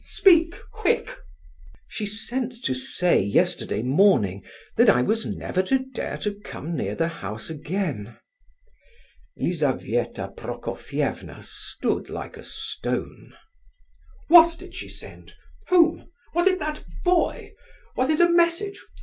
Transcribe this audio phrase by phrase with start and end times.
[0.03, 1.15] Speak—quick!"
[1.87, 4.41] "She sent to say, yesterday morning,
[4.75, 8.17] that I was never to dare to come near the house again."
[9.37, 13.33] Lizabetha Prokofievna stood like a stone.
[14.27, 15.35] "What did she send?
[15.67, 16.09] Whom?
[16.33, 17.53] Was it that boy?
[17.95, 18.83] Was it a message?